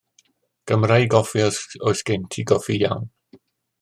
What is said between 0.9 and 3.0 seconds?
i goffi os oes gen ti goffi